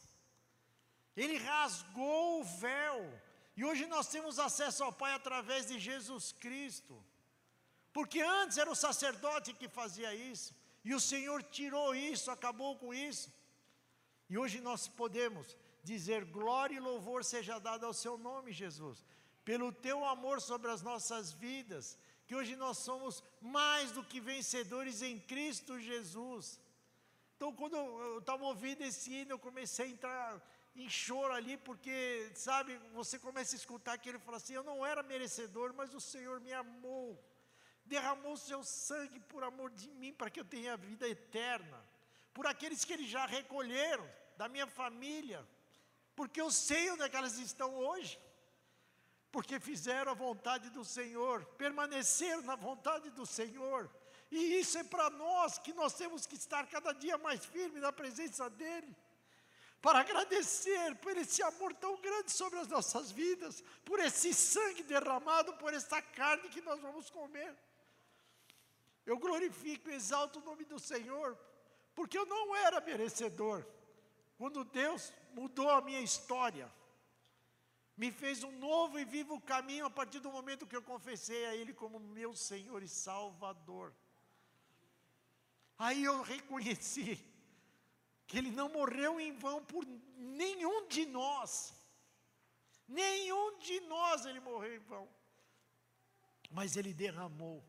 Ele 1.16 1.38
rasgou 1.38 2.40
o 2.40 2.44
véu. 2.44 3.22
E 3.56 3.64
hoje 3.64 3.86
nós 3.86 4.08
temos 4.08 4.38
acesso 4.38 4.84
ao 4.84 4.92
Pai 4.92 5.12
através 5.14 5.66
de 5.66 5.78
Jesus 5.78 6.32
Cristo. 6.32 7.02
Porque 7.98 8.20
antes 8.20 8.56
era 8.58 8.70
o 8.70 8.76
sacerdote 8.76 9.52
que 9.52 9.68
fazia 9.68 10.14
isso, 10.14 10.54
e 10.84 10.94
o 10.94 11.00
Senhor 11.00 11.42
tirou 11.42 11.96
isso, 11.96 12.30
acabou 12.30 12.76
com 12.82 12.94
isso. 12.94 13.28
E 14.30 14.38
hoje 14.38 14.60
nós 14.60 14.86
podemos 14.86 15.56
dizer: 15.82 16.24
glória 16.26 16.76
e 16.76 16.86
louvor 16.88 17.24
seja 17.24 17.58
dado 17.58 17.84
ao 17.84 17.92
seu 17.92 18.16
nome, 18.16 18.52
Jesus, 18.52 19.04
pelo 19.44 19.72
teu 19.72 20.04
amor 20.04 20.40
sobre 20.40 20.70
as 20.70 20.80
nossas 20.80 21.32
vidas, 21.32 21.98
que 22.24 22.36
hoje 22.36 22.54
nós 22.54 22.78
somos 22.78 23.20
mais 23.40 23.90
do 23.90 24.04
que 24.04 24.20
vencedores 24.20 25.02
em 25.02 25.18
Cristo 25.18 25.80
Jesus. 25.80 26.60
Então, 27.34 27.52
quando 27.52 27.74
eu 27.74 28.20
estava 28.20 28.44
ouvindo 28.44 28.82
esse 28.82 29.12
hino, 29.12 29.32
eu 29.32 29.40
comecei 29.40 29.86
a 29.86 29.90
entrar 29.90 30.52
em 30.76 30.88
choro 30.88 31.32
ali, 31.32 31.56
porque, 31.56 32.30
sabe, 32.36 32.78
você 32.94 33.18
começa 33.18 33.56
a 33.56 33.60
escutar 33.62 33.94
aquilo 33.94 34.18
e 34.18 34.20
fala 34.20 34.36
assim: 34.36 34.52
eu 34.52 34.62
não 34.62 34.86
era 34.86 35.02
merecedor, 35.02 35.74
mas 35.74 35.92
o 35.92 36.00
Senhor 36.00 36.38
me 36.40 36.52
amou 36.52 37.20
derramou 37.94 38.36
seu 38.36 38.62
sangue 38.62 39.18
por 39.20 39.42
amor 39.42 39.70
de 39.70 39.88
mim, 40.00 40.12
para 40.12 40.30
que 40.30 40.40
eu 40.40 40.44
tenha 40.44 40.76
vida 40.76 41.08
eterna, 41.08 41.78
por 42.32 42.46
aqueles 42.46 42.84
que 42.84 42.92
ele 42.92 43.06
já 43.06 43.26
recolheram, 43.26 44.08
da 44.38 44.48
minha 44.48 44.68
família, 44.68 45.44
porque 46.14 46.40
eu 46.40 46.50
sei 46.50 46.90
onde 46.92 47.02
é 47.02 47.08
que 47.08 47.16
elas 47.16 47.38
estão 47.38 47.74
hoje, 47.74 48.16
porque 49.32 49.58
fizeram 49.58 50.12
a 50.12 50.14
vontade 50.14 50.70
do 50.70 50.84
Senhor, 50.84 51.44
permaneceram 51.56 52.42
na 52.42 52.54
vontade 52.54 53.10
do 53.10 53.26
Senhor, 53.26 53.90
e 54.30 54.60
isso 54.60 54.78
é 54.78 54.84
para 54.84 55.10
nós, 55.10 55.58
que 55.58 55.72
nós 55.72 55.94
temos 55.94 56.24
que 56.24 56.36
estar 56.36 56.68
cada 56.68 56.92
dia 56.92 57.18
mais 57.18 57.44
firmes 57.44 57.82
na 57.82 57.92
presença 57.92 58.48
dEle, 58.48 58.94
para 59.80 60.00
agradecer 60.00 60.94
por 60.96 61.16
esse 61.16 61.42
amor 61.42 61.74
tão 61.74 62.00
grande 62.00 62.30
sobre 62.30 62.58
as 62.60 62.68
nossas 62.68 63.10
vidas, 63.10 63.62
por 63.84 63.98
esse 63.98 64.32
sangue 64.34 64.82
derramado, 64.82 65.52
por 65.54 65.72
essa 65.74 66.00
carne 66.00 66.48
que 66.48 66.60
nós 66.60 66.80
vamos 66.80 67.10
comer. 67.10 67.56
Eu 69.10 69.16
glorifico 69.16 69.88
e 69.88 69.94
exalto 69.94 70.38
o 70.38 70.44
nome 70.48 70.64
do 70.72 70.78
Senhor, 70.78 71.28
porque 71.94 72.18
eu 72.18 72.26
não 72.26 72.54
era 72.54 72.78
merecedor. 72.88 73.64
Quando 74.36 74.64
Deus 74.64 75.02
mudou 75.32 75.70
a 75.70 75.80
minha 75.80 76.02
história, 76.08 76.70
me 77.96 78.10
fez 78.12 78.44
um 78.44 78.52
novo 78.58 78.98
e 78.98 79.06
vivo 79.06 79.40
caminho 79.40 79.86
a 79.86 79.90
partir 79.98 80.20
do 80.20 80.30
momento 80.30 80.66
que 80.66 80.76
eu 80.76 80.82
confessei 80.82 81.46
a 81.46 81.54
Ele 81.54 81.72
como 81.72 81.98
meu 81.98 82.34
Senhor 82.36 82.82
e 82.82 82.88
Salvador. 82.88 83.94
Aí 85.78 86.04
eu 86.04 86.20
reconheci 86.20 87.10
que 88.26 88.36
Ele 88.36 88.50
não 88.50 88.68
morreu 88.68 89.18
em 89.18 89.32
vão 89.32 89.64
por 89.64 89.86
nenhum 90.42 90.86
de 90.86 91.06
nós. 91.06 91.50
Nenhum 92.86 93.58
de 93.58 93.80
nós 93.80 94.26
Ele 94.26 94.40
morreu 94.40 94.76
em 94.76 94.84
vão. 94.92 95.08
Mas 96.50 96.76
Ele 96.76 96.92
derramou 96.92 97.64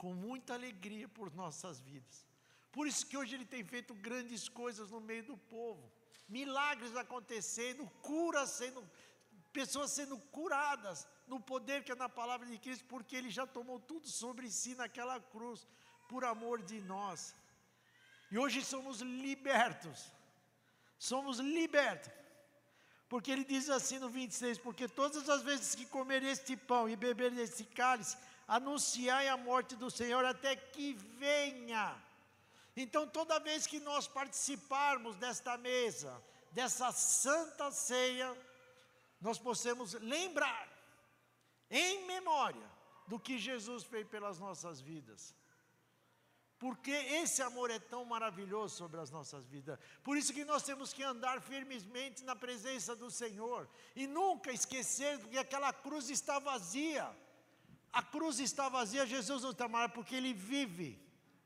com 0.00 0.14
muita 0.14 0.54
alegria 0.54 1.06
por 1.06 1.30
nossas 1.34 1.78
vidas. 1.78 2.26
Por 2.72 2.86
isso 2.88 3.06
que 3.06 3.18
hoje 3.18 3.34
ele 3.34 3.44
tem 3.44 3.62
feito 3.62 3.92
grandes 3.92 4.48
coisas 4.48 4.90
no 4.90 4.98
meio 4.98 5.24
do 5.24 5.36
povo. 5.36 5.92
Milagres 6.26 6.96
acontecendo, 6.96 7.86
curas 8.00 8.48
sendo, 8.48 8.82
pessoas 9.52 9.90
sendo 9.90 10.16
curadas 10.36 11.06
no 11.26 11.38
poder 11.38 11.84
que 11.84 11.92
é 11.92 11.94
na 11.94 12.08
palavra 12.08 12.46
de 12.46 12.56
Cristo, 12.56 12.86
porque 12.86 13.14
ele 13.14 13.28
já 13.28 13.46
tomou 13.46 13.78
tudo 13.78 14.08
sobre 14.08 14.50
si 14.50 14.74
naquela 14.74 15.20
cruz, 15.20 15.68
por 16.08 16.24
amor 16.24 16.62
de 16.62 16.80
nós. 16.80 17.34
E 18.30 18.38
hoje 18.38 18.64
somos 18.64 19.02
libertos. 19.02 20.10
Somos 20.98 21.40
libertos. 21.40 22.10
Porque 23.06 23.30
ele 23.30 23.44
diz 23.44 23.68
assim 23.68 23.98
no 23.98 24.08
26: 24.08 24.56
Porque 24.56 24.88
todas 24.88 25.28
as 25.28 25.42
vezes 25.42 25.74
que 25.74 25.84
comer 25.84 26.22
este 26.22 26.56
pão 26.56 26.88
e 26.88 26.96
beber 26.96 27.36
este 27.38 27.64
cálice, 27.64 28.16
anunciai 28.56 29.28
a 29.28 29.36
morte 29.36 29.76
do 29.76 29.88
Senhor 29.88 30.24
até 30.24 30.56
que 30.56 30.94
venha. 31.24 31.96
Então, 32.76 33.06
toda 33.06 33.38
vez 33.38 33.64
que 33.64 33.78
nós 33.78 34.08
participarmos 34.08 35.14
desta 35.16 35.56
mesa, 35.56 36.12
dessa 36.50 36.90
santa 36.90 37.70
ceia, 37.70 38.36
nós 39.20 39.38
possamos 39.38 39.94
lembrar, 39.94 40.68
em 41.70 42.04
memória, 42.08 42.68
do 43.06 43.20
que 43.20 43.38
Jesus 43.38 43.84
fez 43.84 44.04
pelas 44.08 44.40
nossas 44.40 44.80
vidas. 44.80 45.32
Porque 46.58 46.90
esse 46.90 47.40
amor 47.42 47.70
é 47.70 47.78
tão 47.78 48.04
maravilhoso 48.04 48.76
sobre 48.76 49.00
as 49.00 49.12
nossas 49.12 49.46
vidas. 49.46 49.78
Por 50.02 50.16
isso 50.16 50.34
que 50.34 50.44
nós 50.44 50.64
temos 50.64 50.92
que 50.92 51.04
andar 51.04 51.40
firmemente 51.40 52.24
na 52.24 52.34
presença 52.34 52.96
do 52.96 53.10
Senhor 53.10 53.68
e 53.94 54.08
nunca 54.08 54.50
esquecer 54.52 55.18
que 55.28 55.38
aquela 55.38 55.72
cruz 55.72 56.10
está 56.10 56.38
vazia. 56.40 57.08
A 57.92 58.02
cruz 58.02 58.38
está 58.38 58.68
vazia, 58.68 59.06
Jesus 59.06 59.42
não 59.42 59.50
está 59.50 59.68
mais, 59.68 59.90
porque 59.92 60.14
Ele 60.14 60.32
vive. 60.32 60.98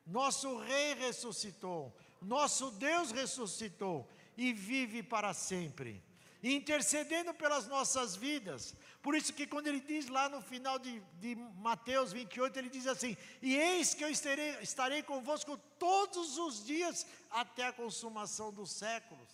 Nosso 0.07 0.59
Rei 0.59 0.95
ressuscitou, 0.95 1.97
nosso 2.21 2.71
Deus 2.73 3.11
ressuscitou 3.11 4.09
e 4.37 4.53
vive 4.53 5.03
para 5.03 5.33
sempre. 5.33 6.03
intercedendo 6.43 7.33
pelas 7.33 7.67
nossas 7.69 8.15
vidas. 8.15 8.75
Por 9.01 9.15
isso 9.15 9.33
que 9.33 9.47
quando 9.47 9.67
ele 9.67 9.81
diz 9.81 10.09
lá 10.09 10.29
no 10.29 10.43
final 10.43 10.79
de, 10.79 11.01
de 11.19 11.35
Mateus 11.57 12.13
28, 12.13 12.59
ele 12.59 12.69
diz 12.69 12.87
assim: 12.87 13.17
E 13.41 13.57
eis 13.57 13.95
que 13.95 14.05
eu 14.05 14.11
estarei, 14.11 14.51
estarei 14.61 15.03
convosco 15.03 15.57
todos 15.79 16.37
os 16.37 16.63
dias 16.67 17.07
até 17.31 17.67
a 17.67 17.73
consumação 17.73 18.53
dos 18.53 18.71
séculos. 18.73 19.29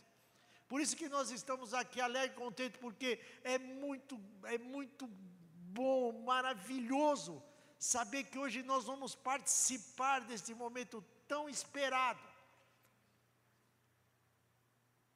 Por 0.68 0.80
isso 0.80 0.96
que 0.96 1.08
nós 1.08 1.32
estamos 1.32 1.74
aqui 1.74 2.00
alegres 2.00 2.36
e 2.36 2.40
contentes, 2.40 2.80
porque 2.80 3.18
é 3.42 3.58
muito, 3.58 4.20
é 4.44 4.56
muito 4.56 5.10
bom, 5.72 6.24
maravilhoso 6.24 7.42
saber 7.78 8.24
que 8.24 8.38
hoje 8.38 8.62
nós 8.62 8.84
vamos 8.84 9.14
participar 9.14 10.20
deste 10.20 10.54
momento 10.54 11.02
tão 11.26 11.48
esperado 11.48 12.30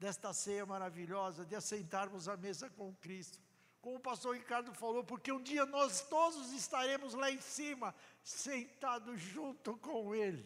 desta 0.05 0.33
ceia 0.35 0.67
maravilhosa, 0.67 1.47
de 1.47 1.55
assentarmos 1.55 2.29
à 2.29 2.37
mesa 2.37 2.69
com 2.71 2.95
Cristo. 2.97 3.39
Como 3.81 3.97
o 3.97 4.01
pastor 4.01 4.35
Ricardo 4.35 4.73
falou, 4.75 5.03
porque 5.03 5.33
um 5.33 5.43
dia 5.43 5.65
nós 5.65 6.03
todos 6.03 6.53
estaremos 6.53 7.15
lá 7.15 7.31
em 7.31 7.41
cima, 7.41 7.95
sentados 8.23 9.19
junto 9.19 9.77
com 9.79 10.15
Ele. 10.15 10.45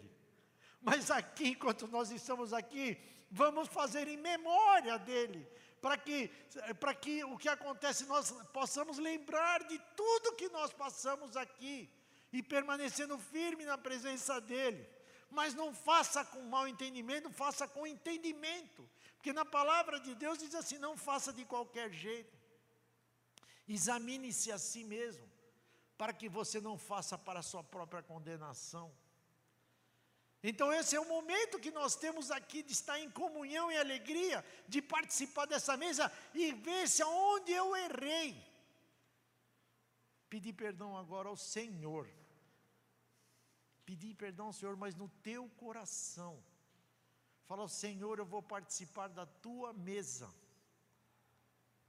Mas 0.80 1.10
aqui, 1.10 1.48
enquanto 1.48 1.88
nós 1.88 2.10
estamos 2.10 2.52
aqui, 2.52 3.00
vamos 3.30 3.68
fazer 3.68 4.06
em 4.06 4.16
memória 4.16 4.96
dele, 4.96 5.44
para 5.80 5.96
que, 5.96 6.28
para 6.80 6.94
que 6.94 7.24
o 7.24 7.36
que 7.36 7.48
acontece 7.48 8.04
nós 8.06 8.30
possamos 8.52 8.98
lembrar 8.98 9.64
de 9.64 9.78
tudo 9.96 10.34
que 10.34 10.48
nós 10.48 10.72
passamos 10.72 11.36
aqui 11.36 11.90
e 12.32 12.42
permanecendo 12.42 13.18
firme 13.18 13.64
na 13.64 13.78
presença 13.78 14.40
dele. 14.40 14.88
Mas 15.30 15.54
não 15.54 15.74
faça 15.74 16.24
com 16.24 16.42
mau 16.42 16.66
entendimento, 16.66 17.30
faça 17.30 17.68
com 17.68 17.86
entendimento. 17.86 18.88
Porque 19.16 19.32
na 19.32 19.44
palavra 19.44 20.00
de 20.00 20.14
Deus 20.14 20.38
diz 20.38 20.54
assim: 20.54 20.78
não 20.78 20.96
faça 20.96 21.32
de 21.32 21.44
qualquer 21.44 21.90
jeito. 21.92 22.36
Examine-se 23.68 24.50
a 24.50 24.58
si 24.58 24.82
mesmo, 24.82 25.28
para 25.98 26.12
que 26.12 26.28
você 26.28 26.60
não 26.60 26.78
faça 26.78 27.18
para 27.18 27.40
a 27.40 27.42
sua 27.42 27.62
própria 27.62 28.02
condenação. 28.02 28.90
Então, 30.42 30.72
esse 30.72 30.94
é 30.94 31.00
o 31.00 31.08
momento 31.08 31.58
que 31.58 31.70
nós 31.70 31.96
temos 31.96 32.30
aqui 32.30 32.62
de 32.62 32.72
estar 32.72 32.98
em 33.00 33.10
comunhão 33.10 33.72
e 33.72 33.76
alegria, 33.76 34.44
de 34.68 34.80
participar 34.80 35.46
dessa 35.46 35.76
mesa 35.76 36.12
e 36.32 36.52
ver 36.52 36.88
se 36.88 37.02
aonde 37.02 37.50
eu 37.52 37.74
errei. 37.76 38.40
Pedir 40.30 40.52
perdão 40.52 40.96
agora 40.96 41.28
ao 41.28 41.36
Senhor. 41.36 42.08
Pedir 43.84 44.14
perdão 44.14 44.46
ao 44.46 44.52
Senhor, 44.52 44.76
mas 44.76 44.94
no 44.94 45.08
teu 45.08 45.48
coração. 45.50 46.42
Fala, 47.46 47.66
Senhor, 47.66 48.18
eu 48.18 48.26
vou 48.26 48.42
participar 48.42 49.08
da 49.08 49.24
tua 49.24 49.72
mesa, 49.72 50.32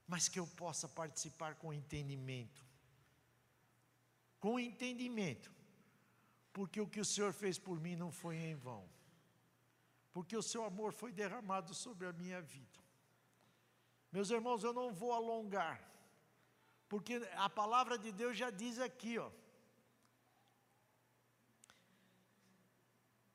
mas 0.08 0.30
que 0.30 0.40
eu 0.40 0.48
possa 0.48 0.88
participar 0.88 1.56
com 1.56 1.74
entendimento. 1.74 2.66
Com 4.40 4.58
entendimento, 4.58 5.52
porque 6.60 6.82
o 6.82 6.88
que 6.94 7.00
o 7.00 7.06
Senhor 7.06 7.32
fez 7.32 7.58
por 7.58 7.80
mim 7.80 7.96
não 7.96 8.12
foi 8.12 8.36
em 8.36 8.54
vão, 8.54 8.84
porque 10.12 10.36
o 10.36 10.42
seu 10.44 10.66
amor 10.66 10.92
foi 10.92 11.10
derramado 11.10 11.74
sobre 11.74 12.06
a 12.06 12.12
minha 12.12 12.42
vida. 12.42 12.80
Meus 14.12 14.30
irmãos, 14.30 14.62
eu 14.62 14.74
não 14.74 14.92
vou 14.92 15.14
alongar, 15.14 15.80
porque 16.90 17.26
a 17.38 17.50
palavra 17.50 17.98
de 17.98 18.12
Deus 18.12 18.36
já 18.38 18.50
diz 18.50 18.78
aqui, 18.78 19.18
ó. 19.18 19.32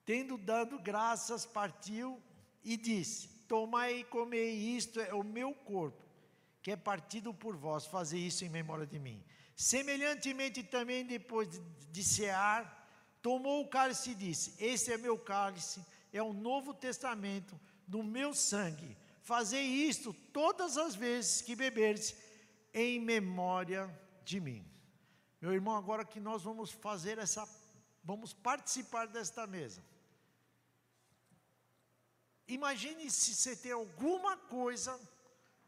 Tendo 0.05 0.37
dado 0.37 0.79
graças, 0.79 1.47
partiu 1.47 2.23
e 2.63 2.77
disse: 2.77 3.29
Tomai 3.49 4.01
e 4.01 4.05
comei 4.05 4.51
isto, 4.53 5.01
é 5.01 5.15
o 5.15 5.25
meu 5.25 5.55
corpo, 5.55 6.05
que 6.61 6.73
é 6.73 6.77
partido 6.77 7.33
por 7.33 7.57
vós, 7.57 7.87
fazei 7.87 8.21
isso 8.21 8.45
em 8.45 8.51
memória 8.51 8.87
de 8.87 8.99
mim. 8.99 9.25
Semelhantemente 9.57 10.63
também, 10.63 11.07
depois 11.07 11.49
de, 11.49 11.59
de 11.91 12.05
cear, 12.05 12.84
tomou 13.25 13.63
o 13.63 13.69
cálice 13.69 14.11
e 14.11 14.15
disse: 14.15 14.55
Este 14.63 14.93
é 14.93 14.99
meu 14.99 15.19
cálice, 15.19 15.83
é 16.13 16.23
o 16.23 16.35
novo 16.35 16.75
testamento 16.75 17.59
do 17.87 18.03
meu 18.03 18.35
sangue. 18.35 18.95
Fazei 19.23 19.65
isto 19.65 20.13
todas 20.31 20.77
as 20.77 20.95
vezes 20.95 21.41
que 21.41 21.57
beberdes, 21.57 22.15
em 22.75 23.01
memória 23.01 23.83
de 24.27 24.39
mim. 24.39 24.63
Meu 25.41 25.55
irmão, 25.55 25.75
agora 25.75 26.05
que 26.05 26.21
nós 26.21 26.43
vamos 26.43 26.71
fazer 26.71 27.17
essa, 27.17 27.49
vamos 28.03 28.35
participar 28.35 29.07
desta 29.07 29.47
mesa. 29.47 29.83
Imagine 32.47 33.11
se 33.11 33.35
você 33.35 33.57
tem 33.57 33.73
alguma 33.73 34.37
coisa 34.37 35.01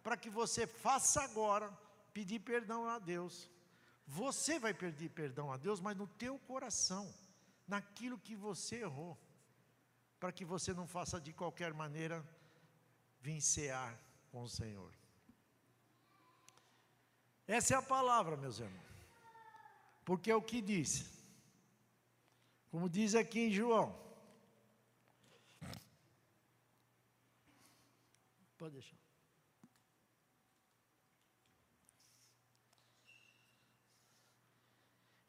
para 0.03 0.15
que 0.15 0.29
você 0.29 0.67
faça 0.67 1.23
agora, 1.23 1.73
pedir 2.13 2.41
perdão 2.41 2.87
a 2.87 2.99
Deus. 2.99 3.49
Você 4.07 4.59
vai 4.59 4.75
pedir 4.75 5.09
perdão 5.09 5.51
a 5.51 5.57
Deus, 5.57 5.81
mas 5.81 5.97
no 5.97 6.07
teu 6.07 6.39
coração, 6.41 7.11
naquilo 7.67 8.19
que 8.19 8.37
você 8.37 8.77
errou, 8.81 9.19
para 10.21 10.33
que 10.33 10.45
você 10.45 10.73
não 10.73 10.87
faça 10.87 11.21
de 11.21 11.33
qualquer 11.33 11.73
maneira 11.75 12.25
vencear 13.21 13.99
com 14.31 14.43
o 14.43 14.49
Senhor. 14.49 14.93
Essa 17.47 17.75
é 17.75 17.77
a 17.77 17.83
palavra, 17.83 18.37
meus 18.37 18.59
irmãos. 18.59 18.87
Porque 20.05 20.31
é 20.31 20.37
o 20.37 20.43
que 20.43 20.61
diz. 20.61 21.11
Como 22.71 22.89
diz 22.89 23.15
aqui 23.15 23.41
em 23.41 23.51
João 23.51 24.07
Pode 28.59 28.73
deixar. 28.75 28.97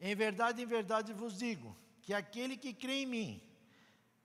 Em 0.00 0.14
verdade, 0.14 0.62
em 0.62 0.66
verdade 0.66 1.12
vos 1.12 1.36
digo: 1.36 1.76
que 2.08 2.14
aquele 2.14 2.56
que 2.56 2.72
crê 2.72 3.02
em 3.02 3.06
mim 3.06 3.42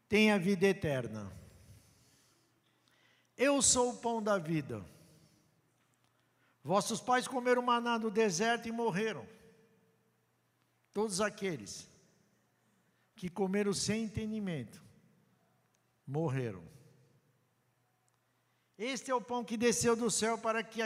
tem 0.07 0.31
a 0.31 0.37
vida 0.37 0.65
eterna. 0.65 1.29
Eu 3.35 3.61
sou 3.61 3.89
o 3.89 3.97
pão 3.97 4.23
da 4.23 4.37
vida. 4.37 4.81
Vossos 6.63 7.01
pais 7.01 7.27
comeram 7.27 7.61
maná 7.61 7.99
no 7.99 8.09
deserto 8.09 8.69
e 8.69 8.71
morreram. 8.71 9.27
Todos 10.93 11.19
aqueles 11.19 11.85
que 13.17 13.27
comeram 13.27 13.73
sem 13.73 14.05
entendimento 14.05 14.81
morreram. 16.07 16.63
Este 18.77 19.11
é 19.11 19.15
o 19.15 19.19
pão 19.19 19.43
que 19.43 19.57
desceu 19.57 19.93
do 19.93 20.09
céu 20.09 20.37
para 20.37 20.63
que 20.63 20.79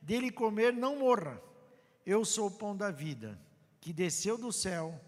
dele 0.00 0.30
comer 0.30 0.72
não 0.72 1.00
morra. 1.00 1.42
Eu 2.06 2.24
sou 2.24 2.46
o 2.46 2.50
pão 2.50 2.74
da 2.74 2.90
vida, 2.90 3.38
que 3.82 3.92
desceu 3.92 4.38
do 4.38 4.50
céu, 4.50 4.98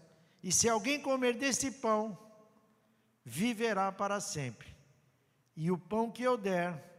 e 0.43 0.51
se 0.51 0.67
alguém 0.67 1.01
comer 1.01 1.37
deste 1.37 1.69
pão, 1.71 2.17
viverá 3.23 3.91
para 3.91 4.19
sempre. 4.19 4.75
E 5.55 5.69
o 5.69 5.77
pão 5.77 6.11
que 6.11 6.23
eu 6.23 6.37
der 6.37 6.91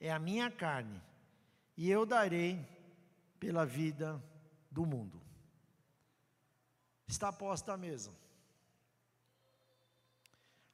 é 0.00 0.12
a 0.12 0.18
minha 0.18 0.50
carne, 0.50 1.02
e 1.76 1.90
eu 1.90 2.06
darei 2.06 2.64
pela 3.40 3.66
vida 3.66 4.22
do 4.70 4.86
mundo. 4.86 5.20
Está 7.06 7.32
posta 7.32 7.72
a 7.72 7.76
mesa. 7.76 8.12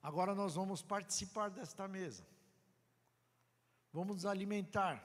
Agora 0.03 0.35
nós 0.35 0.55
vamos 0.55 0.83
participar 0.83 1.51
desta 1.51 1.87
mesa. 1.87 2.27
Vamos 3.93 4.17
nos 4.17 4.27
alimentar 4.27 5.05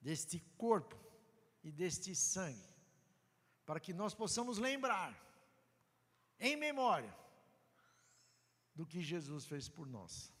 deste 0.00 0.38
corpo 0.58 0.96
e 1.62 1.72
deste 1.72 2.14
sangue, 2.14 2.68
para 3.64 3.80
que 3.80 3.94
nós 3.94 4.12
possamos 4.12 4.58
lembrar, 4.58 5.16
em 6.38 6.56
memória, 6.56 7.14
do 8.74 8.86
que 8.86 9.00
Jesus 9.00 9.46
fez 9.46 9.68
por 9.68 9.86
nós. 9.86 10.32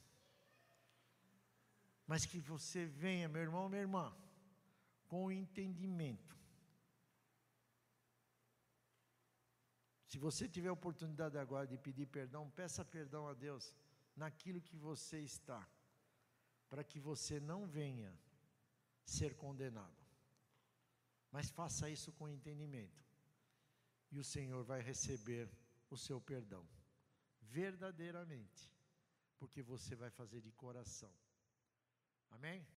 Mas 2.06 2.26
que 2.26 2.38
você 2.38 2.84
venha, 2.84 3.28
meu 3.28 3.42
irmão, 3.42 3.68
minha 3.68 3.82
irmã, 3.82 4.14
com 5.08 5.26
o 5.26 5.32
entendimento. 5.32 6.36
Se 10.06 10.18
você 10.18 10.48
tiver 10.48 10.68
a 10.68 10.72
oportunidade 10.72 11.38
agora 11.38 11.66
de 11.66 11.76
pedir 11.76 12.06
perdão, 12.06 12.50
peça 12.50 12.84
perdão 12.84 13.26
a 13.26 13.34
Deus 13.34 13.74
naquilo 14.16 14.60
que 14.60 14.76
você 14.76 15.20
está 15.20 15.66
para 16.68 16.82
que 16.82 16.98
você 16.98 17.38
não 17.38 17.66
venha 17.66 18.12
ser 19.04 19.36
condenado. 19.36 20.02
Mas 21.30 21.50
faça 21.50 21.88
isso 21.90 22.12
com 22.12 22.28
entendimento, 22.28 23.04
e 24.10 24.18
o 24.18 24.24
Senhor 24.24 24.64
vai 24.64 24.80
receber 24.80 25.48
o 25.94 25.98
seu 25.98 26.20
perdão, 26.20 26.68
verdadeiramente, 27.40 28.68
porque 29.38 29.62
você 29.62 29.94
vai 29.94 30.10
fazer 30.10 30.40
de 30.40 30.50
coração. 30.52 31.12
Amém? 32.30 32.66